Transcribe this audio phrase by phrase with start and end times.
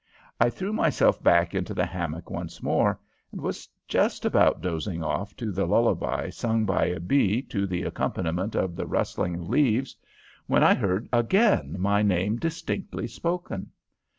[0.39, 2.99] I threw myself back into the hammock once more,
[3.31, 7.83] and was just about dozing off to the lullaby sung by a bee to the
[7.83, 9.95] accompaniment of the rustling leaves,
[10.47, 13.69] when I again heard my name distinctly spoken.